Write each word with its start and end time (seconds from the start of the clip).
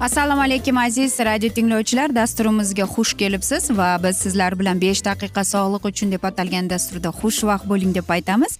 assalomu 0.00 0.40
alaykum 0.40 0.78
aziz 0.78 1.20
radio 1.20 1.48
tinglovchilar. 1.48 2.14
Dasturimizga 2.14 2.82
xush 2.82 3.12
kelibsiz 3.14 3.70
va 3.70 4.00
biz 4.02 4.16
sizlar 4.16 4.58
bilan 4.58 4.80
besh 4.80 5.04
daqiqa 5.04 5.44
sog'liq 5.44 5.88
uchun 5.90 6.12
deb 6.12 6.22
atalgan 6.24 6.70
dasturda 6.70 7.08
xushvaqt 7.20 7.68
bo'ling 7.68 7.94
deb 7.94 8.08
aytamiz. 8.08 8.58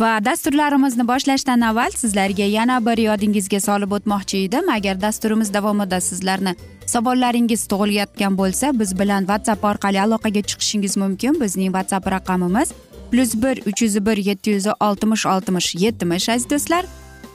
Va 0.00 0.24
dasturlarimizni 0.24 1.06
boshlashdan 1.08 1.60
avval 1.60 1.90
sizlarga 2.02 2.46
yana 2.56 2.80
bir 2.86 2.98
yodingizga 2.98 3.60
solib 3.60 3.90
o'tmoqchi 3.96 4.36
edim. 4.46 4.70
Agar 4.76 5.00
dasturimiz 5.00 5.54
davomida 5.54 6.00
sizlarni 6.00 6.56
savollaringiz 6.86 7.66
tug'ilayotgan 7.72 8.38
bo'lsa 8.40 8.72
biz 8.80 8.98
bilan 8.98 9.20
whatsapp 9.30 9.64
orqali 9.64 10.00
aloqaga 10.06 10.42
chiqishingiz 10.50 10.96
mumkin. 10.96 11.40
Bizning 11.40 11.70
whatsapp 11.76 12.10
raqamimiz 12.16 12.72
plyus 13.10 13.34
bir 13.42 13.56
uch 13.70 13.82
yuz 13.82 14.06
bir 14.06 14.16
yetti 14.16 14.50
yuz 14.50 14.66
oltmish 14.80 15.26
oltmish 15.26 15.74
yetmish 15.84 16.28
aziz 16.28 16.50
do'stlar. 16.50 16.84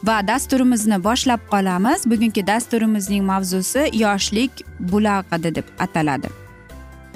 Va 0.03 0.28
dasturimizni 0.28 1.03
boshlab 1.03 1.40
qolamiz. 1.52 2.06
Bugungi 2.06 2.47
dasturimizning 2.47 3.24
mavzusi 3.25 3.90
yoshlik 3.94 4.52
bulag'idi 4.80 5.56
deb 5.56 5.68
ataladi. 5.80 6.30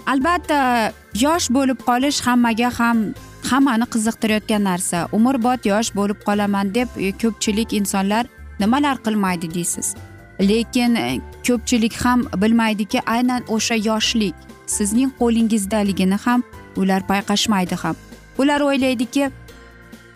Albatta 0.07 0.91
yosh 1.13 1.49
bo'lib 1.49 1.79
qolish 1.89 2.21
hammaga 2.27 2.69
ham 2.79 3.13
hammani 3.49 3.85
qiziqtirayotgan 3.93 4.63
narsa. 4.69 5.07
Umrbod 5.11 5.65
yosh 5.65 5.89
bo'lib 5.95 6.19
qolaman 6.27 6.73
deb 6.75 6.87
ko'pchilik 7.21 7.73
insonlar 7.73 8.25
nimalar 8.59 8.97
qilmaydi 9.05 9.53
deysiz? 9.53 9.95
Lekin 10.39 10.95
e, 10.95 11.21
ko'pchilik 11.47 11.95
ham 12.03 12.25
bilmaydiki 12.41 12.99
aynan 13.05 13.43
o'sha 13.47 13.75
yoshlik 13.75 14.35
sizning 14.67 15.11
qo'lingizdaligini 15.19 16.17
ham 16.25 16.43
ular 16.75 17.01
payqashmaydi 17.11 17.75
ham. 17.83 17.95
Ular 18.37 18.61
o'ylaydiki 18.61 19.29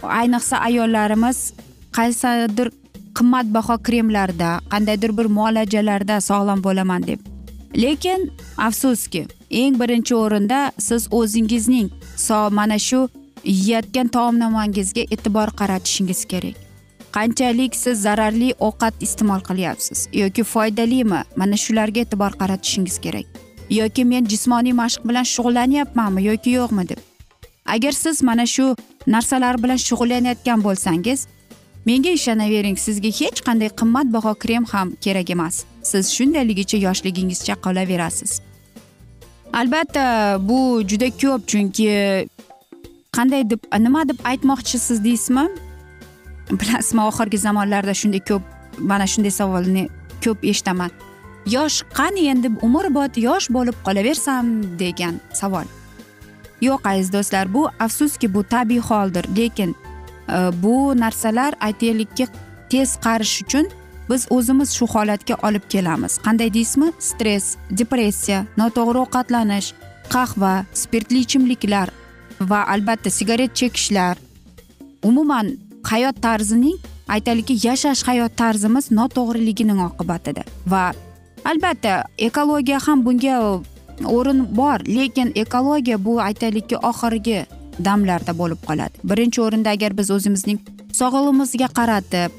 ayniqsa 0.02 0.58
ayollarimiz 0.58 1.54
qaysidir 1.98 2.68
qimmatbaho 3.18 3.76
kremlarda 3.88 4.50
qandaydir 4.72 5.12
bir 5.18 5.28
muolajalarda 5.38 6.16
sog'lom 6.30 6.64
bo'laman 6.64 7.08
deb. 7.08 7.20
Lekin 7.84 8.32
afsuski 8.58 9.22
eng 9.62 9.80
birinchi 9.82 10.16
o'rinda 10.16 10.60
siz 10.88 11.08
o'zingizning 11.12 11.90
mana 12.52 12.78
shu 12.88 13.00
yeyotgan 13.44 14.08
taomnomangizga 14.08 15.04
e'tibor 15.14 15.50
qaratishingiz 15.60 16.26
kerak. 16.32 16.56
Qanchalik 17.16 17.76
siz 17.76 18.02
zararli 18.02 18.50
ovqat 18.68 18.94
iste'mol 19.06 19.42
qilyapsiz 19.50 20.00
yoki 20.22 20.44
foydalimi? 20.44 21.22
Mana 21.36 21.58
shularga 21.64 22.00
e'tibor 22.06 22.32
qaratishingiz 22.42 22.98
kerak. 23.06 23.26
Yoki 23.70 24.06
men 24.06 24.26
jismoniy 24.32 24.74
mashq 24.82 25.02
bilan 25.10 25.26
shug'ullanyapmanmi 25.34 26.22
yoki 26.24 26.50
yo'qmi 26.60 26.90
deb. 26.90 27.00
Agar 27.66 27.92
siz 27.92 28.24
mana 28.24 28.46
shu 28.46 28.76
narsalar 29.08 29.56
bilan 29.64 29.80
shug'ullanayotgan 29.88 30.60
bo'lsangiz 30.68 31.28
menga 31.86 32.10
ishonavering 32.10 32.78
sizga 32.86 33.12
hech 33.20 33.42
qanday 33.48 33.70
qimmatbaho 33.82 34.34
krem 34.44 34.66
ham 34.74 34.94
kerak 35.06 35.30
emas. 35.30 35.64
Siz 35.84 36.14
shundayligicha 36.18 36.78
yoshligingizcha 36.78 37.56
qolaverasiz. 37.66 38.42
Albatta 39.54 40.06
bu 40.50 40.60
juda 40.90 41.10
ko'p 41.22 41.48
chunki 41.52 41.90
qanday 43.18 43.50
deb 43.50 43.62
nima 43.86 44.08
deb 44.10 44.20
aytmoqchisiz 44.32 45.04
deysizmi? 45.04 45.46
Bilasizmi 46.60 47.02
oxirgi 47.10 47.38
zamonlarda 47.38 47.94
shunday 48.02 48.22
ko'p 48.30 48.44
mana 48.80 49.08
shunday 49.08 49.32
savolni 49.32 49.88
ko'p 50.24 50.46
eshitaman. 50.52 50.92
Yosh 51.56 51.78
qani 51.98 52.28
endi 52.34 52.50
umrbod 52.68 53.18
yosh 53.28 53.48
bo'lib 53.56 53.78
qolaversam 53.86 54.46
degan 54.80 55.16
savol. 55.34 55.68
Yo'q 56.62 56.82
aziz 56.92 57.14
do'stlar 57.14 57.54
bu 57.54 57.70
afsuski 57.80 58.34
bu 58.34 58.44
tabiiy 58.44 58.82
holdir 58.90 59.26
lekin 59.38 59.76
Э, 60.28 60.52
bu 60.64 60.94
narsalar 61.00 61.54
aytaylikki 61.60 62.28
tez 62.70 62.96
qarish 63.06 63.42
uchun 63.44 63.68
biz 64.10 64.28
o'zimiz 64.30 64.74
shu 64.78 64.86
holatga 64.88 65.36
olib 65.48 65.66
kelamiz. 65.70 66.18
Qanday 66.26 66.54
deysizmi? 66.54 66.92
Stress 67.00 67.58
depressiya 67.70 68.46
noto'g'ri 68.58 69.02
ovqatlanish 69.06 69.74
qahva 70.14 70.66
spirtli 70.74 71.20
ichimliklar 71.26 71.90
va 72.42 72.66
albatta 72.74 73.10
sigaret 73.10 73.56
chekishlar. 73.56 74.18
Umuman 75.04 75.58
hayot 75.92 76.22
tarzining 76.22 76.78
aytaylikki 77.08 77.56
yashash 77.68 78.04
hayot 78.08 78.38
tarzimiz 78.38 78.92
noto'g'riligining 78.92 79.82
oqibatida 79.90 80.44
va 80.68 80.94
albatta 81.46 82.04
ekologiya 82.18 82.80
ham 82.88 83.06
bunga 83.06 83.36
e, 83.38 83.52
o'rin 84.18 84.40
bor 84.58 84.80
lekin 84.98 85.32
ekologiya 85.36 85.98
bu 86.06 86.20
aytaylikki 86.22 86.78
oxirgi 86.90 87.46
damlarda 87.80 88.34
bo'lib 88.38 88.62
qoladi. 88.68 88.96
Birinchi 89.04 89.42
o'rinda 89.42 89.70
agar 89.76 89.98
biz 89.98 90.12
o'zimizning 90.12 90.60
sog'lig'imizga 91.00 91.68
qaratib 91.80 92.32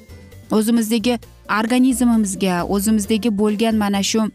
o'zimizdagi 0.58 1.18
organizmimizga 1.60 2.62
o'zimizdagi 2.74 3.30
bo'lgan 3.40 3.74
mana 3.82 4.02
shu 4.02 4.28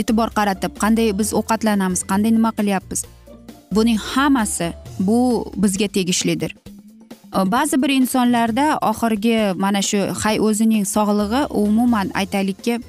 e'tibor 0.00 0.30
qaratib 0.38 0.72
qanday 0.82 1.12
biz 1.18 1.34
ovqatlanamiz 1.40 2.02
qanday 2.10 2.32
nima 2.38 2.50
qilyapmiz 2.58 3.04
buning 3.76 3.98
hammasi 3.98 4.72
bu 5.00 5.18
bizga 5.56 5.88
tegishlidir. 5.88 6.54
Ba'zi 7.32 7.82
bir 7.82 7.88
insonlarda 7.88 8.78
oxirgi 8.90 9.36
mana 9.64 9.82
shu 9.82 10.00
hay 10.22 10.40
o'zining 10.40 10.84
sog'lig'i 10.84 11.46
umuman 11.64 12.10
aytaylikki 12.14 12.80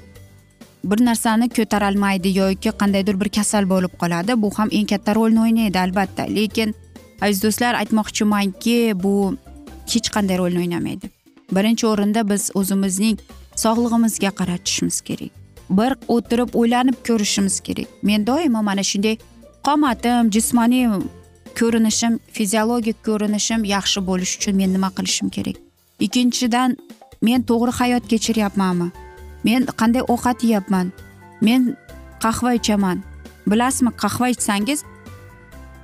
bir 0.83 1.05
narsani 1.05 1.47
ko'tarolmaydi 1.57 2.29
yoki 2.37 2.69
qandaydir 2.81 3.19
bir 3.21 3.29
kasal 3.37 3.69
bo'lib 3.69 3.93
qoladi. 4.01 4.41
Bu 4.41 4.51
ham 4.57 4.69
eng 4.71 4.87
katta 4.91 5.15
rolni 5.15 5.39
o'ynaydi 5.45 5.79
albatta. 5.79 6.23
Lekin 6.37 6.75
aziz 7.23 7.43
do'stlar 7.43 7.73
aytmoqchimanki 7.81 8.77
bu 9.03 9.13
hech 9.93 10.07
qanday 10.15 10.37
rolni 10.41 10.59
o'ynamaydi. 10.63 11.09
Birinchi 11.55 11.87
o'rinda 11.87 12.21
biz 12.31 12.43
o'zimizning 12.59 13.17
sog'lig'imizga 13.63 14.31
qaratishimiz 14.39 14.97
kerak. 15.07 15.31
Bir 15.69 15.91
o'tirib 16.15 16.49
o'ylanib 16.59 16.97
ko'rishimiz 17.07 17.59
kerak. 17.67 17.87
Men 18.09 18.27
doimo 18.27 18.61
mana 18.69 18.83
shunday 18.91 19.15
qomatim 19.67 20.31
jismoniy 20.35 20.87
ko'rinishim 21.59 22.13
fiziologik 22.35 22.97
ko'rinishim 23.07 23.61
yaxshi 23.75 23.99
bo'lishi 24.09 24.35
uchun 24.39 24.55
men 24.61 24.69
nima 24.75 24.89
qilishim 24.97 25.29
kerak? 25.35 25.57
Ikkinchidan 26.05 26.77
men 27.27 27.39
to'g'ri 27.49 27.71
hayot 27.79 28.03
kechiryapmanmi? 28.11 28.87
Men 29.47 29.61
qanday 29.79 30.03
ovqat 30.13 30.43
yeyapman? 30.43 30.87
Men 31.41 31.61
qahva 32.23 32.51
ichaman. 32.59 32.97
Bilasizmi 33.51 33.91
qahva 34.03 34.27
ichsangiz 34.35 34.79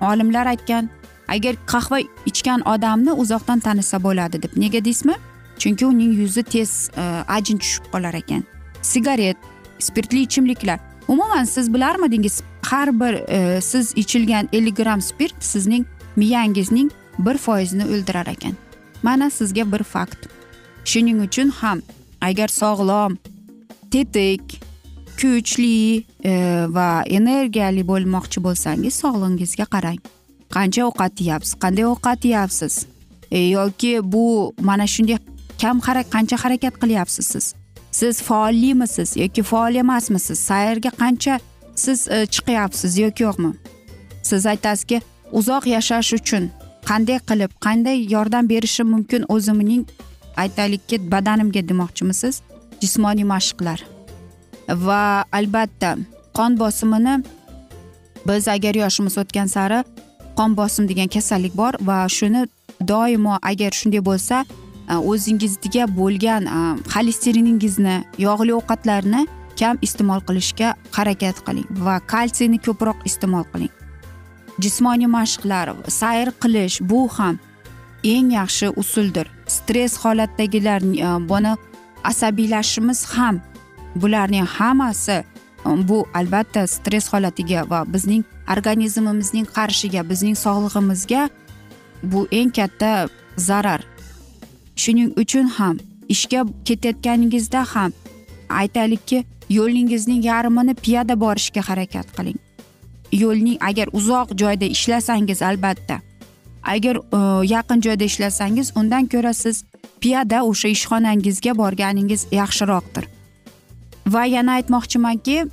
olimlar 0.02 0.46
aytgan 0.54 0.90
agar 1.36 1.56
qahva 1.66 2.00
ichgan 2.26 2.62
odamni 2.74 3.12
uzoqdan 3.24 3.60
tanisa 3.60 4.04
bo'ladi 4.04 4.42
deb 4.44 4.58
nega 4.58 4.86
deysizmi? 4.86 5.16
Chunki 5.60 5.86
uning 5.86 6.14
yuzi 6.22 6.44
tez 6.44 6.90
e, 6.98 7.04
ajin 7.28 7.58
tushib 7.58 7.86
qolar 7.92 8.14
ekan. 8.14 8.44
Sigaret 8.82 9.38
spirtli 9.80 10.22
ichimliklar. 10.22 10.80
Umuman 11.08 11.44
siz 11.44 11.74
bilarmidingiz 11.74 12.42
har 12.62 13.00
bir 13.00 13.14
e, 13.14 13.62
siz 13.62 13.94
ichilgan 13.96 14.50
ellik 14.54 14.78
gramm 14.78 15.02
spirt 15.02 15.44
sizning 15.44 15.86
miyangizning 16.16 16.92
bir 17.20 17.38
foizini 17.38 17.86
o'ldirar 17.86 18.28
ekan. 18.28 18.54
Mana 19.04 19.30
sizga 19.30 19.72
bir 19.72 19.84
fakt. 19.84 20.28
Shuning 20.86 21.22
uchun 21.28 21.50
ham 21.50 21.82
agar 22.22 22.48
sog'lom 22.48 23.18
tetik 23.92 24.62
kuchli 25.22 26.06
e, 26.24 26.32
va 26.70 27.04
energiyali 27.06 27.84
bo'lmoqchi 27.88 28.44
bo'lsangiz 28.44 28.94
sog'lig'ingizga 29.04 29.66
qarang. 29.66 30.00
Qancha 30.56 30.86
ovqat 30.90 31.22
yeyapsiz 31.22 31.54
qanday 31.64 31.86
ovqat 31.86 32.26
yeyapsiz? 32.26 32.86
E, 33.32 33.40
yoki 33.40 34.00
bu 34.04 34.54
mana 34.62 34.88
shunday 34.88 35.18
kam 35.62 35.80
qancha 35.80 36.38
harakat 36.44 36.76
qilyapsiz 36.82 37.26
siz? 37.26 37.54
Siz 37.92 38.22
faollimisiz 38.22 39.18
yoki 39.18 39.44
faol 39.44 39.76
emasmisiz 39.76 40.40
sayrga 40.40 40.90
qancha 40.90 41.40
siz 41.76 42.08
e, 42.08 42.26
chiqyapsiz 42.26 42.98
yoki 42.98 43.24
yo'qmi? 43.24 43.54
Siz 44.24 44.46
aytasizki 44.46 45.02
uzoq 45.32 45.68
yashash 45.76 46.14
uchun 46.14 46.50
qanday 46.90 47.20
qilib 47.30 47.52
qanday 47.66 47.98
yordam 48.14 48.50
berishim 48.50 48.88
mumkin 48.96 49.26
o'zimning 49.36 49.84
aytaylikki 50.44 51.12
badanimga 51.12 51.62
demoqchimisiz 51.70 52.42
jismoniy 52.82 53.28
mashqlar. 53.34 53.80
Va 54.70 55.26
albatta 55.32 55.98
qon 56.38 56.60
bosimini 56.60 57.16
biz 58.28 58.48
agar 58.48 58.76
yoshimiz 58.76 59.18
o'tgan 59.18 59.48
sari 59.56 59.84
qon 60.40 60.56
bosim 60.56 60.88
degan 60.88 61.10
kasallik 61.16 61.54
bor 61.62 61.74
va 61.90 61.98
shuni 62.18 62.46
doimo 62.92 63.34
agar 63.52 63.72
shunday 63.80 64.02
bo'lsa 64.10 64.38
e, 64.92 64.96
o'zingizga 65.12 65.86
bo'lgan 66.00 66.44
e, 66.58 66.60
xolesteriningizni 66.94 67.96
yog'li 68.26 68.56
ovqatlarni 68.60 69.26
kam 69.60 69.76
iste'mol 69.88 70.22
qilishga 70.28 70.70
harakat 70.98 71.44
qiling 71.48 71.68
va 71.86 71.96
kalsiyni 72.14 72.60
ko'proq 72.68 73.04
iste'mol 73.10 73.46
qiling. 73.52 73.74
Jismoniy 74.64 75.10
mashqlar 75.18 75.68
sayr 76.00 76.32
qilish 76.44 76.78
bu 76.92 77.02
ham 77.18 77.36
eng 78.14 78.32
yaxshi 78.40 78.68
usuldir. 78.82 79.28
Stress 79.58 79.94
holatdagilar 80.04 80.82
e, 80.88 81.10
buni 81.30 81.54
asabiylashishimiz 82.12 83.00
ham 83.16 83.36
bularning 84.02 84.48
hammasi 84.58 85.24
bu 85.90 86.08
albatta 86.14 86.68
stress 86.68 87.14
holatiga 87.14 87.70
va 87.72 87.84
bizning 87.94 88.24
organizmimizning 88.58 89.48
qarishiga 89.56 90.02
bizning 90.10 90.38
sog'lig'imizga 90.46 91.30
bu 92.04 92.28
eng 92.32 92.52
katta 92.58 93.10
zarar. 93.38 93.82
Shuning 94.76 95.14
uchun 95.22 95.48
ham 95.58 95.78
ishga 96.10 96.46
ketayotganingizda 96.66 97.62
ham 97.74 97.92
aytaylikki 98.50 99.26
yo'lingizning 99.50 100.22
yarmini 100.26 100.74
piyoda 100.74 101.20
borishga 101.20 101.62
harakat 101.70 102.08
qiling. 102.18 102.40
Yo'lning 103.12 103.58
agar 103.70 103.88
uzoq 103.94 104.38
joyda 104.42 104.66
ishlasangiz 104.66 105.42
albatta 105.42 106.00
agar 106.64 106.96
e, 106.98 107.20
yaqin 107.54 107.82
joyda 107.82 108.04
ishlasangiz 108.04 108.72
undan 108.76 109.06
ko'ra 109.14 109.34
siz 109.34 109.64
piyoda 110.02 110.44
o'sha 110.50 110.68
ishxonangizga 110.76 111.58
borganingiz 111.58 112.28
yaxshiroqdir. 112.32 113.06
Va 114.08 114.26
yana 114.26 114.52
aytmoqchimanki 114.60 115.46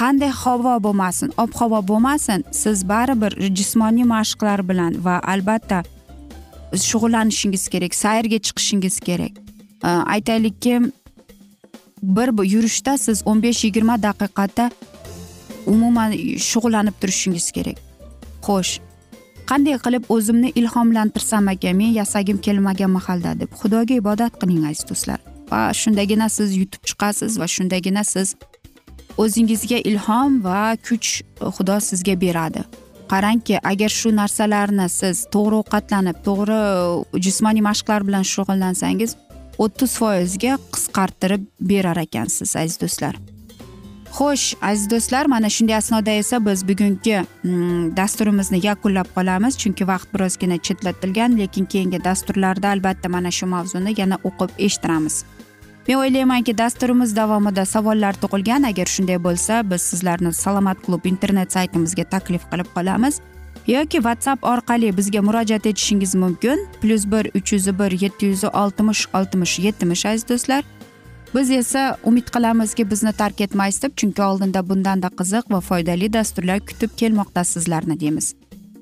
qanday 0.00 0.32
havo 0.42 0.74
bo'lmasin 0.86 1.32
ob 1.42 1.50
havo 1.60 1.80
bo'lmasin 1.90 2.44
siz 2.62 2.88
baribir 2.88 3.32
jismoniy 3.58 4.06
mashqlar 4.14 4.68
bilan 4.68 4.92
va 5.06 5.16
albatta 5.32 5.78
shug'ullanishingiz 6.88 7.68
kerak 7.72 7.94
sayrga 7.94 8.38
chiqishingiz 8.46 9.00
kerak. 9.00 9.34
Aytaylikki 10.14 10.80
bir 12.02 12.28
yurishda 12.54 12.98
siz 12.98 13.22
o'n 13.26 13.42
besh 13.42 13.64
yigirma 13.64 13.96
daqiqada 14.02 14.70
umuman 15.66 16.12
shug'ullanib 16.50 16.94
turishingiz 17.00 17.50
kerak. 17.56 17.78
Xo'sh 18.46 18.72
qanday 19.50 19.76
qilib 19.84 20.04
o'zimni 20.14 20.50
ilhomlantirsam 20.60 21.48
ekan 21.48 21.76
men 21.76 21.90
yasagim 22.00 22.38
kelmagan 22.46 22.90
mahalda 22.90 23.30
deb 23.40 23.50
xudoga 23.60 23.94
ibodat 24.02 24.32
qiling 24.40 24.62
aziz 24.70 24.84
do'stlar. 24.90 25.20
Va 25.50 25.60
shundagina 25.80 26.28
siz 26.28 26.56
yutib 26.60 26.82
chiqasiz 26.88 27.32
va 27.40 27.46
shundagina 27.56 28.04
siz 28.04 28.34
o'zingizga 29.22 29.78
ilhom 29.90 30.40
va 30.46 30.76
kuch 30.88 31.20
e, 31.20 31.50
xudo 31.56 31.76
sizga 31.88 32.16
beradi. 32.20 32.64
Qarangki 33.12 33.60
agar 33.72 33.92
shu 33.98 34.10
narsalarni 34.20 34.88
siz 34.90 35.26
to'g'ri 35.34 35.60
ovqatlanib 35.62 36.18
to'g'ri 36.26 36.58
e, 36.58 37.22
jismoniy 37.28 37.64
mashqlar 37.70 38.06
bilan 38.08 38.26
shug'ullansangiz 38.32 39.16
o'ttiz 39.64 39.96
foizga 40.00 40.58
qisqartirib 40.74 41.48
berar 41.72 41.98
ekansiz 42.06 42.56
aziz 42.62 42.80
do'stlar. 42.82 43.16
Xo'sh 44.16 44.56
aziz 44.64 44.86
do'stlar 44.90 45.26
mana 45.28 45.48
shunday 45.52 45.76
asnoda 45.76 46.10
esa 46.22 46.38
biz 46.46 46.62
bugungi 46.68 47.16
mm, 47.20 47.96
dasturimizni 47.96 48.60
yakunlab 48.66 49.08
qolamiz. 49.16 49.58
Chunki 49.62 49.84
vaqt 49.92 50.08
birozgina 50.14 50.56
chetlatilgan 50.66 51.38
lekin 51.40 51.64
keyingi 51.72 52.04
dasturlarda 52.04 52.70
albatta 52.74 53.08
mana 53.08 53.30
shu 53.38 53.46
mavzuni 53.54 53.92
yana 54.00 54.16
o'qib 54.28 54.50
eshittiramiz. 54.66 55.24
Men 55.88 55.96
o'ylaymanki 55.96 56.58
dasturimiz 56.58 57.16
davomida 57.16 57.64
savollar 57.64 58.14
tug'ilgan. 58.22 58.62
Agar 58.62 58.86
shunday 58.86 59.18
bo'lsa 59.24 59.62
biz 59.70 59.82
sizlarni 59.82 60.32
salomat 60.32 60.78
klub 60.86 61.04
internet 61.04 61.52
saytimizga 61.52 62.04
taklif 62.04 62.42
qilib 62.50 62.68
qolamiz. 62.76 63.20
Yoki 63.66 63.98
whatsapp 64.06 64.44
orqali 64.44 64.96
bizga 64.96 65.22
murojaat 65.22 65.66
etishingiz 65.66 66.14
mumkin. 66.14 66.68
Plyus 66.82 67.04
bir 67.12 67.30
uch 67.34 67.52
yuz 67.52 67.66
bir 67.78 68.00
yetti 68.02 68.26
yuz 68.26 68.44
oltmish 68.44 69.06
oltmish 69.14 69.58
yetmish 69.58 70.06
aziz 70.06 70.28
do'stlar. 70.28 70.64
Biz 71.34 71.50
esa 71.50 71.96
umid 72.04 72.28
qilamizki 72.34 72.90
bizni 72.90 73.12
tark 73.12 73.40
etmaysiz 73.40 73.82
deb 73.82 73.96
chunki 73.96 74.22
oldinda 74.22 74.68
bundanda 74.68 75.06
qiziq 75.18 75.50
va 75.50 75.60
foydali 75.60 76.12
dasturlar 76.12 76.60
kutib 76.60 76.90
kelmoqda 76.96 77.44
sizlarni 77.44 78.00
deymiz. 78.00 78.34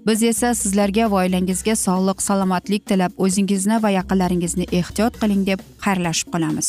Biz 0.06 0.22
esa 0.22 0.54
sizlarga 0.54 1.10
va 1.10 1.22
oilangizga 1.24 1.76
sog'lik 1.76 2.22
salomatlik 2.22 2.86
tilab 2.86 3.12
o'zingizni 3.16 3.82
va 3.82 3.90
yaqinlaringizni 3.90 4.66
ehtiyot 4.80 5.16
qiling 5.22 5.46
deb 5.46 5.60
xayrlashib 5.86 6.28
qolamiz. 6.34 6.68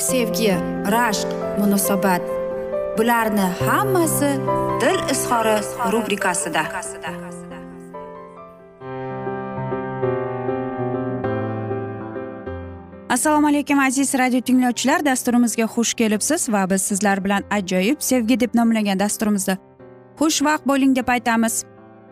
sevgi 0.00 0.54
rashq 0.92 1.28
munosabat. 1.58 2.22
Bularni 2.98 3.46
hammasi 3.66 4.30
dil 4.80 5.00
izhori 5.12 5.56
rubrikasida. 5.92 6.62
Assalomu 13.10 13.48
alaykum 13.48 13.78
aziz 13.78 14.14
radio 14.14 14.40
tinglovchilar. 14.40 15.04
Dasturimizga 15.04 15.64
xush 15.64 15.94
kelibsiz 15.94 16.48
va 16.52 16.70
biz 16.70 16.82
sizlar 16.82 17.24
bilan 17.24 17.42
ajoyib 17.50 17.96
sevgi 18.00 18.40
deb 18.40 18.54
nomlangan 18.54 18.98
dasturimizda 18.98 19.56
xushvaqt 20.20 20.66
bo'ling 20.66 20.96
deb 20.96 21.08
aytamiz. 21.08 21.64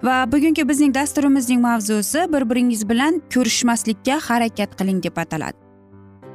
Va 0.02 0.33
bugungi 0.33 0.68
bizning 0.68 0.95
dasturimizning 0.95 1.61
mavzusi 1.61 2.26
bir 2.33 2.50
biringiz 2.50 2.88
bilan 2.88 3.23
ko'rishmaslikka 3.35 4.18
harakat 4.28 4.76
qiling 4.78 5.02
deb 5.02 5.16
ataladi. 5.16 5.67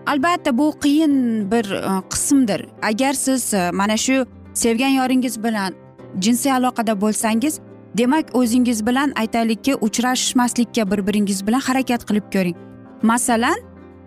Albatta 0.06 0.58
bu 0.58 0.74
qiyin 0.80 1.52
bir 1.52 1.72
e, 1.72 2.02
qismdir. 2.10 2.66
Agar 2.82 3.14
siz 3.14 3.54
e, 3.54 3.72
mana 3.72 3.98
shu 3.98 4.26
sevgan 4.54 4.90
yoringiz 4.90 5.44
bilan 5.44 5.74
jinsiy 6.22 6.52
aloqada 6.52 7.02
bo'lsangiz 7.02 7.60
demak 7.98 8.36
o'zingiz 8.36 8.88
bilan 8.88 9.14
aytaylikki 9.16 9.76
uchrashmaslikka 9.76 10.92
bir 10.92 11.08
biringiz 11.08 11.48
bilan 11.48 11.60
harakat 11.60 12.06
qilib 12.06 12.28
ko'ring. 12.34 12.56
Masalan 13.02 13.58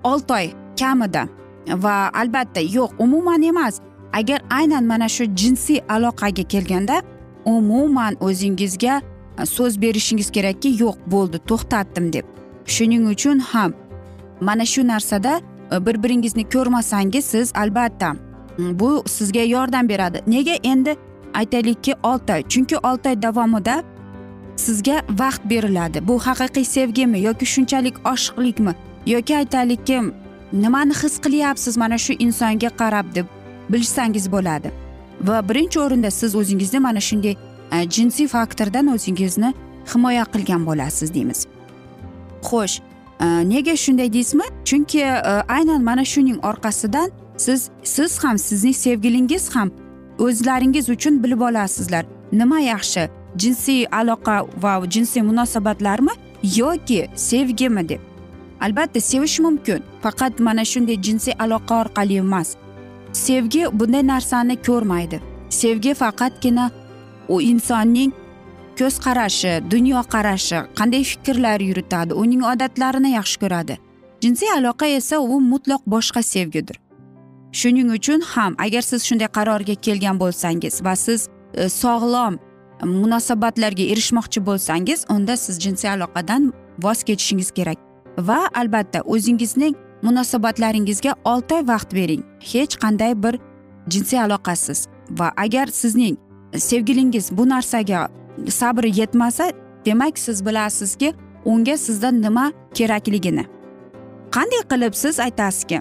olti 0.05 0.33
oy 0.33 0.47
kamida 0.81 1.29
va 1.69 2.11
albatta 2.15 2.61
yo'q 2.61 2.91
umuman 2.99 3.43
emas. 3.43 3.81
Agar 4.13 4.41
aynan 4.51 4.85
mana 4.85 5.09
shu 5.09 5.25
jinsiy 5.25 5.81
aloqaga 5.89 6.43
kelganda 6.43 7.03
umuman 7.45 8.17
o'zingizga 8.21 9.03
e, 9.39 9.47
so'z 9.47 9.83
berishingiz 9.83 10.31
kerakki 10.31 10.69
yo'q 10.83 10.97
bo'ldi 11.07 11.39
to'xtatdim 11.49 12.13
deb. 12.13 12.25
Shuning 12.67 13.09
uchun 13.09 13.39
ham 13.39 13.73
mana 14.41 14.67
shu 14.67 14.87
narsada 14.87 15.41
bir 15.71 16.03
biringizni 16.03 16.49
ko'rmasangiz 16.49 17.25
siz 17.25 17.53
albatta 17.55 18.13
mm, 18.13 18.79
bu 18.79 19.03
sizga 19.07 19.41
yordam 19.41 19.89
beradi. 19.89 20.23
Nega 20.27 20.55
endi 20.63 20.97
aytaylikki 21.35 21.95
olti 22.03 22.33
oy? 22.33 22.43
Chunki 22.49 22.77
olti 22.79 23.09
oy 23.09 23.23
davomida 23.23 23.83
sizga 24.57 25.03
vaqt 25.11 25.51
beriladi. 25.51 26.09
Bu 26.09 26.19
haqiqiy 26.19 26.65
sevgimi 26.65 27.21
yoki 27.21 27.47
shunchalik 27.47 28.07
oshiqlikmi? 28.07 28.75
Yoki 29.07 29.37
aytaylikki 29.37 30.03
nimani 30.53 30.93
his 31.03 31.19
qilyapsiz? 31.21 31.77
Mana 31.77 31.99
shu 31.99 32.13
insonga 32.13 32.69
qarab 32.69 33.15
deb 33.15 33.27
bilsangiz 33.69 34.33
bo'ladi. 34.33 34.71
Va 35.21 35.49
birinchi 35.49 35.81
o'rinda 35.81 36.11
siz 36.11 36.35
o'zingizni 36.35 36.81
mana 36.81 37.01
shunday 37.01 37.37
e, 37.73 37.91
jinsiy 37.91 38.29
faktordan 38.29 38.87
o'zingizni 38.95 39.55
himoya 39.95 40.25
qilgan 40.25 40.67
bo'lasiz 40.67 41.15
deymiz. 41.15 41.47
Xo'sh 42.43 42.81
Э, 43.21 43.49
nega 43.49 43.77
shunday 43.77 44.13
deysizmi? 44.13 44.45
Chunki 44.65 45.01
э, 45.01 45.43
aynan 45.49 45.83
mana 45.83 46.05
shuning 46.05 46.39
orqasidan 46.45 47.11
siz 47.37 47.71
siz 47.85 48.25
ham 48.25 48.39
sizning 48.39 48.75
sevgilingiz 48.75 49.57
ham 49.57 49.71
o'zlaringiz 50.19 50.89
uchun 50.89 51.23
bilib 51.23 51.41
olasizlar. 51.41 52.07
Nima 52.33 52.61
yaxshi? 52.61 53.09
Jinsiy 53.37 53.87
aloqa 53.93 54.47
va 54.63 54.83
jinsiy 54.91 55.23
munosabatlarmi 55.23 56.11
yoki 56.57 57.09
sevgimi 57.15 57.89
deb. 57.89 58.01
Albatta 58.61 59.01
sevish 59.01 59.39
mumkin. 59.41 59.83
Faqat 60.03 60.41
mana 60.41 60.65
shunday 60.65 61.03
jinsiy 61.03 61.35
aloqa 61.39 61.81
orqali 61.85 62.17
emas. 62.17 62.57
Sevgi 63.13 63.67
bunday 63.73 64.07
narsani 64.07 64.57
ko'rmaydi. 64.63 65.21
Sevgi 65.51 65.95
faqatgina 65.95 66.71
u 67.29 67.41
insonning 67.43 68.13
ko'z 68.79 68.99
qarashi 69.07 69.53
dunyo 69.71 70.01
qarashi 70.15 70.59
qanday 70.79 71.03
fikrlar 71.13 71.61
yuritadi 71.61 72.13
uning 72.23 72.43
odatlarini 72.53 73.11
yaxshi 73.19 73.39
ko'radi. 73.43 73.75
Jinsiy 74.23 74.51
aloqa 74.59 74.87
esa 74.87 75.17
u 75.21 75.41
mutlaq 75.53 75.83
boshqa 75.95 76.23
sevgidir. 76.23 76.77
Shuning 77.53 77.89
uchun 77.99 78.21
ham 78.33 78.53
agar 78.59 78.83
siz 78.91 79.01
shunday 79.09 79.29
qarorga 79.39 79.75
kelgan 79.87 80.17
bo'lsangiz 80.23 80.85
va 80.87 80.95
siz 80.97 81.29
e, 81.55 81.69
sog'lom 81.69 82.35
munosabatlarga 83.01 83.85
erishmoqchi 83.93 84.41
bo'lsangiz 84.49 85.05
unda 85.15 85.37
siz 85.37 85.61
jinsiy 85.65 85.91
aloqadan 85.91 86.53
voz 86.85 87.03
kechishingiz 87.09 87.51
kerak. 87.51 87.79
Va 88.19 88.41
albatta 88.61 89.01
o'zingizning 89.15 89.75
munosabatlaringizga 90.03 91.13
olti 91.25 91.55
oy 91.55 91.65
vaqt 91.73 91.91
bering. 91.95 92.23
Hech 92.53 92.77
qanday 92.83 93.13
bir 93.23 93.35
jinsiy 93.93 94.21
aloqasiz. 94.27 94.87
Va 95.11 95.29
agar 95.37 95.67
sizning 95.67 96.17
sevgilingiz 96.59 97.27
bu 97.39 97.49
narsaga 97.49 98.09
sabri 98.49 99.01
yetmasa 99.01 99.51
demak 99.85 100.19
siz 100.19 100.47
bilasizki 100.47 101.15
unga 101.45 101.77
sizdan 101.77 102.23
nima 102.23 102.53
kerakligini. 102.75 103.47
Qanday 104.31 104.63
qilib 104.71 104.95
siz 104.95 105.21
aytasizki 105.21 105.81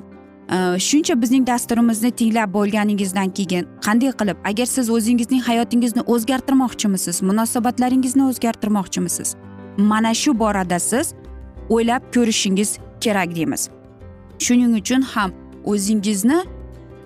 shuncha 0.79 1.21
bizning 1.21 1.47
dasturimizni 1.47 2.12
tinglab 2.12 2.53
bo'lganingizdan 2.53 3.29
keyin 3.29 3.67
qanday 3.85 4.12
qilib 4.19 4.38
agar 4.43 4.65
siz 4.65 4.89
o'zingizning 4.89 5.41
hayotingizni 5.41 6.01
o'zgartirmoqchimisiz 6.01 7.21
munosabatlaringizni 7.21 8.24
o'zgartirmoqchimisiz? 8.29 9.35
Mana 9.77 10.13
shu 10.13 10.39
borada 10.39 10.79
siz 10.79 11.13
o'ylab 11.69 12.03
ko'rishingiz 12.13 12.77
kerak 13.01 13.35
deymiz. 13.35 13.69
Shuning 14.39 14.75
uchun 14.81 15.01
ham 15.01 15.31
o'zingizni 15.65 16.39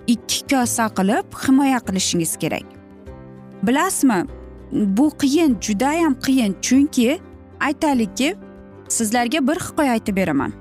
ikki 0.06 0.40
kosa 0.50 0.86
qilib 0.98 1.26
himoya 1.42 1.78
qilishingiz 1.78 2.36
kerak. 2.36 2.66
Bilasizmi? 3.62 4.39
Bu 4.72 5.10
qiyin 5.18 5.58
judayam 5.60 6.14
qiyin. 6.14 6.56
Chunki 6.62 7.20
aytaylikki 7.60 8.36
sizlarga 8.88 9.48
bir 9.48 9.56
hikoya 9.56 9.92
aytib 9.92 10.16
beraman. 10.16 10.52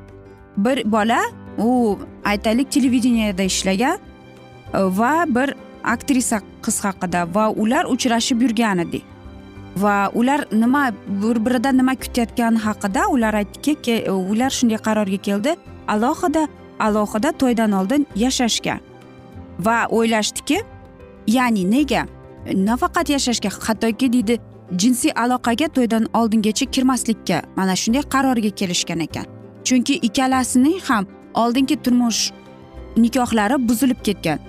Bir 0.57 0.91
bola 0.91 1.19
u 1.57 1.99
aytaylik 2.25 2.71
televideniyada 2.71 3.43
ishlagan 3.43 3.97
e, 4.73 4.79
va 4.79 5.25
bir 5.27 5.53
aktrisa 5.83 6.41
qiz 6.61 6.83
haqida 6.83 7.27
va 7.35 7.49
ular 7.49 7.85
uchrashib 7.85 8.41
yurgan 8.41 8.79
edi 8.79 9.01
va 9.77 10.11
ular 10.13 10.45
nima 10.51 10.91
bir 11.07 11.45
biridan 11.45 11.77
nima 11.77 11.95
kutayotgani 11.95 12.57
haqida 12.57 13.07
ular 13.07 13.33
aytdiki 13.33 13.91
e, 13.91 14.11
ular 14.11 14.49
shunday 14.49 14.77
qarorga 14.77 15.17
keldi. 15.17 15.55
Alohida 15.87 16.47
alohida 16.79 17.31
to'ydan 17.31 17.71
oldin 17.71 18.07
yashashga 18.15 18.79
va 19.59 19.87
o'ylashdiki 19.89 20.61
ya'ni 21.27 21.71
nega 21.71 22.05
nafaqat 22.45 23.09
yashashga 23.09 23.49
hattoki 23.49 24.13
deydi 24.13 24.39
jinsiy 24.77 25.11
aloqaga 25.15 25.67
to'ydan 25.75 26.05
oldingacha 26.13 26.65
kirmaslikka 26.65 27.41
mana 27.55 27.75
shunday 27.75 28.03
qarorga 28.13 28.49
kelishgan 28.59 28.99
ekan. 28.99 29.25
Chunki 29.63 29.93
ikkalasining 30.07 30.79
ham 30.87 31.05
oldingi 31.33 31.75
turmush 31.83 32.31
nikohlari 32.97 33.57
buzilib 33.69 33.99
ketgan. 34.03 34.39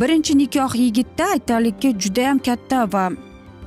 Birinchi 0.00 0.38
nikoh 0.38 0.74
yigitda 0.74 1.24
aytaylikki 1.34 1.88
judayam 2.02 2.38
katta 2.38 2.92
va 2.92 3.10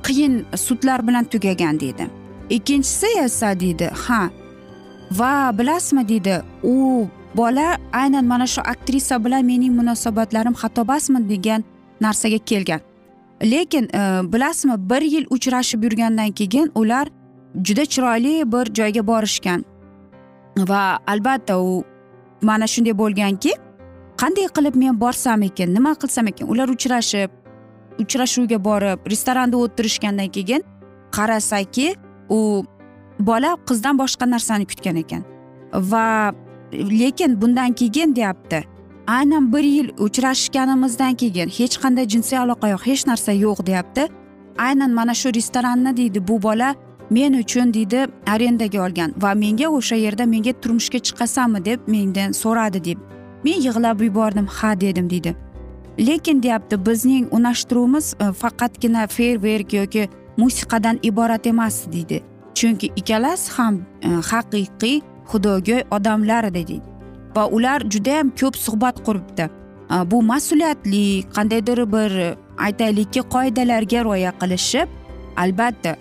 qiyin 0.02 0.44
sudlar 0.56 1.06
bilan 1.08 1.24
tugagan 1.24 1.80
deydi. 1.80 2.04
Ikkinchisi 2.50 3.06
esa 3.24 3.60
deydi 3.60 3.90
ha 4.06 4.30
va 5.10 5.58
bilasizmi 5.58 6.08
deydi 6.08 6.42
u 6.62 7.06
bola 7.34 7.78
aynan 7.92 8.24
mana 8.24 8.46
shu 8.46 8.60
aktrisa 8.60 9.24
bilan 9.24 9.44
mening 9.44 9.74
munosabatlarim 9.80 10.54
xatobasmi 10.54 11.28
degan 11.28 11.64
narsaga 12.00 12.38
kelgan. 12.38 12.80
Lekin 13.42 13.88
e, 13.94 14.32
bilasizmi 14.32 14.90
bir 14.90 15.02
yil 15.02 15.26
uchrashib 15.30 15.82
yurgandan 15.82 16.30
keyin 16.30 16.72
ular 16.74 17.08
juda 17.62 17.84
chiroyli 17.84 18.52
bir 18.52 18.74
joyga 18.74 19.06
borishgan. 19.06 19.64
Va 20.58 20.98
albatta 21.06 21.60
u 21.60 21.84
mana 22.42 22.66
shunday 22.66 22.98
bo'lganki 22.98 23.52
qanday 24.16 24.48
qilib 24.56 24.74
men 24.74 25.00
borsam 25.00 25.42
ekan 25.42 25.74
nima 25.74 25.94
qilsam 25.94 26.26
ekan 26.26 26.48
ular 26.48 26.68
uchrashib 26.68 27.30
uchrashuvga 27.98 28.64
borib 28.64 29.06
restoranda 29.10 29.56
o'tirishgandan 29.56 30.28
keyin 30.36 30.62
qarasaki 31.16 31.94
u 32.28 32.64
bola 33.18 33.56
qizdan 33.68 33.98
boshqa 33.98 34.30
narsani 34.30 34.66
kutgan 34.66 34.96
ekan. 34.96 35.22
Va 35.72 36.32
lekin 36.72 37.40
bundan 37.40 37.72
keyin 37.72 38.16
deyapti 38.16 38.64
aynan 39.08 39.52
bir 39.52 39.64
yil 39.64 39.88
uchrashganimizdan 39.98 41.14
keyin 41.14 41.48
hech 41.48 41.76
qanday 41.82 42.06
jinsiy 42.12 42.38
aloqa 42.38 42.68
yo'q 42.68 42.86
hech 42.86 43.06
narsa 43.06 43.32
yo'q 43.32 43.66
deyapti. 43.66 44.08
Aynan 44.58 44.90
mana 44.90 45.14
shu 45.14 45.28
restoranni 45.34 45.96
deydi 45.96 46.28
bu 46.28 46.42
bola 46.42 46.74
men 47.10 47.32
uchun 47.32 47.74
deydi 47.74 48.06
arendaga 48.26 48.78
olgan 48.86 49.14
va 49.22 49.34
menga 49.34 49.68
o'sha 49.68 49.96
yerda 49.96 50.26
menga 50.26 50.52
turmushga 50.62 50.98
chiqasanmi 50.98 51.64
deb 51.64 51.80
mendan 51.86 52.32
so'radi 52.32 52.84
deb. 52.84 52.98
Men 53.44 53.58
yig'lab 53.66 54.00
yubordim 54.00 54.46
ha 54.46 54.80
dedim 54.80 55.10
deydi. 55.10 55.36
Lekin 55.98 56.42
deyapti 56.42 56.86
bizning 56.86 57.28
unashtiruvimiz 57.30 58.14
e, 58.20 58.32
faqatgina 58.32 59.06
feyrverk 59.06 59.72
yoki 59.72 60.08
musiqadan 60.36 60.98
iborat 61.02 61.46
emas 61.46 61.76
deydi. 61.92 62.22
Chunki 62.54 62.86
ikkalasi 62.96 63.52
ham 63.52 63.74
e, 64.02 64.08
haqiqiy 64.30 65.00
xudogo'y 65.30 65.82
odamlar 65.90 66.54
deydi. 66.54 66.97
Va 67.38 67.46
ular 67.56 67.80
judayam 67.92 68.28
ko'p 68.40 68.54
suhbat 68.66 68.96
quribdi. 69.06 69.48
Bu 70.10 70.18
mas'uliyatli 70.32 71.04
qandaydir 71.36 71.78
bir 71.94 72.12
aytaylikki 72.66 73.22
qoidalarga 73.34 74.00
rioya 74.06 74.32
qilishib 74.40 74.88
albatta 75.42 75.92